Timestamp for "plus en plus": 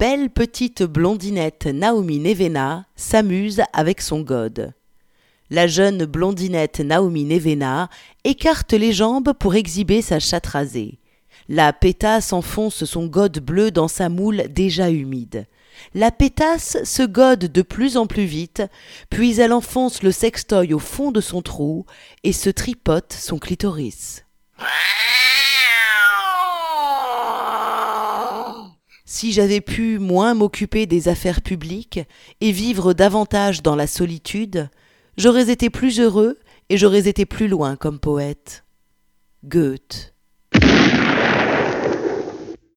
17.60-18.24